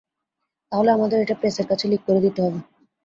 তাহলে 0.71 0.89
আমাদের 0.91 1.17
এটা 1.19 1.35
প্রেসের 1.39 1.65
কাছে 1.67 1.85
লিক 1.87 2.01
করে 2.07 2.19
দিতে 2.25 2.39
হবে। 2.45 2.59